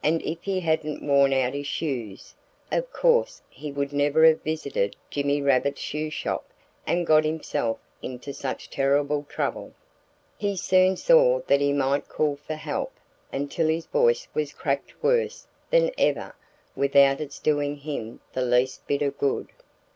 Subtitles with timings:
[0.00, 2.36] And if he hadn't worn out his shoes,
[2.70, 6.44] of course he would never have visited Jimmy Rabbit's shoe shop
[6.86, 9.72] and got himself into such terrible trouble.
[10.38, 12.92] He soon saw that he might call for help
[13.32, 16.36] until his voice was cracked worse than ever
[16.76, 19.48] without its doing him the least bit of good.